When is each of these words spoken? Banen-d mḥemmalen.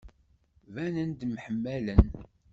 Banen-d 0.73 1.21
mḥemmalen. 1.33 2.03